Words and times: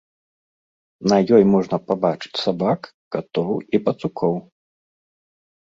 На 1.13 1.17
ёй 1.37 1.43
можна 1.53 1.77
пабачыць 1.89 2.41
сабак, 2.45 2.79
катоў 3.17 3.53
і 3.77 3.85
пацукоў. 3.87 4.35